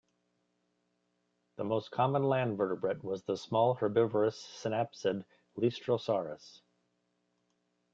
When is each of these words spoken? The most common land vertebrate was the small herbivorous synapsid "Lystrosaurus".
The 1.57 1.63
most 1.63 1.91
common 1.91 2.23
land 2.23 2.57
vertebrate 2.57 3.03
was 3.03 3.21
the 3.21 3.37
small 3.37 3.75
herbivorous 3.75 4.43
synapsid 4.59 5.25
"Lystrosaurus". 5.55 6.61